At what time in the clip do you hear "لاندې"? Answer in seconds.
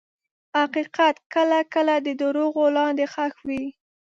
2.77-3.05